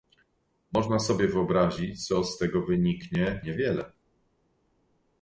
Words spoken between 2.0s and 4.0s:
co z tego wyniknie- niewiele